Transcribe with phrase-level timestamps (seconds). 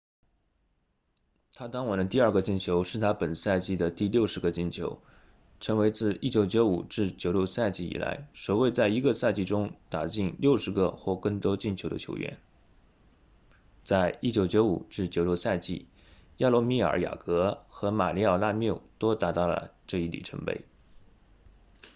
[1.53, 4.99] 他当晚的第二个进球是他本赛季的第60个进球
[5.59, 12.39] 成为自 1995-96 赛季以来首位在一个赛季中打进60个或更多进球的球员
[13.83, 15.87] 在 1995-96 赛季
[16.37, 20.65] 亚罗米尔雅格和马里奥拉缪都达到了这一里程碑